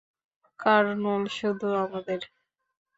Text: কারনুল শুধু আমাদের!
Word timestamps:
কারনুল 0.59 1.23
শুধু 1.37 1.67
আমাদের! 1.83 2.21